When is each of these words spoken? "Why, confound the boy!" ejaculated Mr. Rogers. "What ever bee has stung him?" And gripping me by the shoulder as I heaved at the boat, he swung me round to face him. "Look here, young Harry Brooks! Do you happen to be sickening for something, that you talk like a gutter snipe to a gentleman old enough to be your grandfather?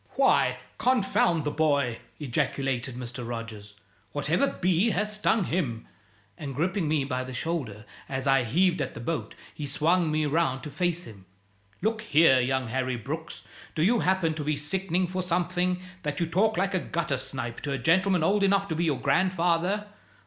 "Why, 0.15 0.57
confound 0.79 1.43
the 1.43 1.51
boy!" 1.51 1.99
ejaculated 2.19 2.95
Mr. 2.97 3.23
Rogers. 3.27 3.75
"What 4.13 4.31
ever 4.31 4.47
bee 4.47 4.89
has 4.89 5.13
stung 5.13 5.43
him?" 5.43 5.85
And 6.39 6.55
gripping 6.55 6.87
me 6.87 7.03
by 7.03 7.23
the 7.23 7.35
shoulder 7.35 7.85
as 8.09 8.25
I 8.25 8.43
heaved 8.43 8.81
at 8.81 8.95
the 8.95 8.99
boat, 8.99 9.35
he 9.53 9.67
swung 9.67 10.09
me 10.11 10.25
round 10.25 10.63
to 10.63 10.71
face 10.71 11.03
him. 11.03 11.27
"Look 11.83 12.01
here, 12.01 12.39
young 12.39 12.69
Harry 12.69 12.95
Brooks! 12.95 13.43
Do 13.75 13.83
you 13.83 13.99
happen 13.99 14.33
to 14.33 14.43
be 14.43 14.55
sickening 14.57 15.05
for 15.05 15.21
something, 15.21 15.79
that 16.01 16.19
you 16.19 16.25
talk 16.25 16.57
like 16.57 16.73
a 16.73 16.79
gutter 16.79 17.15
snipe 17.17 17.61
to 17.61 17.71
a 17.71 17.77
gentleman 17.77 18.23
old 18.23 18.41
enough 18.41 18.67
to 18.69 18.75
be 18.75 18.85
your 18.85 18.99
grandfather? 18.99 19.85